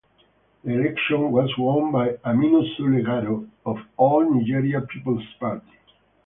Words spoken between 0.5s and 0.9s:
The